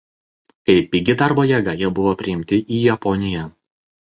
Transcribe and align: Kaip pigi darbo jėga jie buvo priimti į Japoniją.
Kaip 0.69 0.87
pigi 0.95 1.15
darbo 1.19 1.45
jėga 1.51 1.75
jie 1.83 1.93
buvo 2.01 2.15
priimti 2.23 2.61
į 2.79 2.81
Japoniją. 2.89 3.47